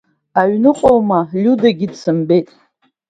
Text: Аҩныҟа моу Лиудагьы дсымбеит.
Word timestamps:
Аҩныҟа 0.39 0.91
моу 1.07 1.25
Лиудагьы 1.41 1.87
дсымбеит. 1.93 2.47